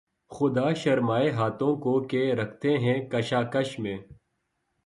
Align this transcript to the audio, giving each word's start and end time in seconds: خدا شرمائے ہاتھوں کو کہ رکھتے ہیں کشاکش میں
خدا 0.31 0.73
شرمائے 0.73 1.29
ہاتھوں 1.31 1.75
کو 1.75 1.99
کہ 2.01 2.31
رکھتے 2.33 2.77
ہیں 2.77 2.99
کشاکش 3.09 3.77
میں 3.79 3.97